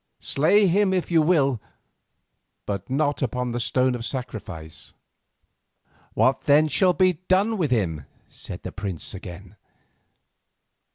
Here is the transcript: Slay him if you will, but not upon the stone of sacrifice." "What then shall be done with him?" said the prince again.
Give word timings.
Slay 0.23 0.65
him 0.65 0.93
if 0.95 1.11
you 1.11 1.21
will, 1.21 1.61
but 2.65 2.89
not 2.89 3.21
upon 3.21 3.51
the 3.51 3.59
stone 3.59 3.93
of 3.93 4.03
sacrifice." 4.03 4.93
"What 6.15 6.41
then 6.45 6.67
shall 6.69 6.93
be 6.93 7.19
done 7.27 7.55
with 7.55 7.69
him?" 7.69 8.05
said 8.27 8.63
the 8.63 8.71
prince 8.71 9.13
again. 9.13 9.57